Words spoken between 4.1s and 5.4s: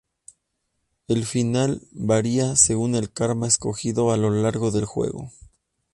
a lo largo del juego.